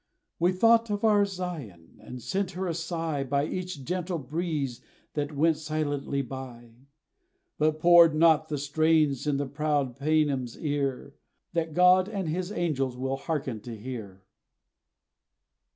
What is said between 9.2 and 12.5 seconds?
in the proud Painim's ear, That God and